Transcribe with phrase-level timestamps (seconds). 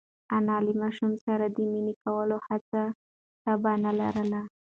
[0.35, 2.67] انا له ماشوم سره د مینې کولو هېڅ
[3.43, 4.39] تابیا نهلري.